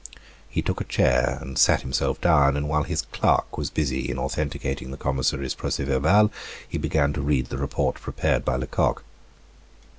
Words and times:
He 0.49 0.63
took 0.63 0.81
a 0.81 0.85
chair 0.85 1.37
and 1.41 1.59
sat 1.59 1.83
himself 1.83 2.19
down, 2.19 2.57
and 2.57 2.67
while 2.67 2.81
his 2.81 3.03
clerk 3.03 3.55
was 3.55 3.69
busy 3.69 4.09
in 4.09 4.17
authenticating 4.17 4.89
the 4.89 4.97
commissary's 4.97 5.53
proces 5.53 5.87
verbal, 5.87 6.31
he 6.67 6.79
began 6.79 7.13
to 7.13 7.21
read 7.21 7.49
the 7.49 7.59
report 7.59 8.01
prepared 8.01 8.43
by 8.43 8.55
Lecoq. 8.55 9.03